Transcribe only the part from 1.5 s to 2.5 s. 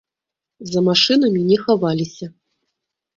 хаваліся.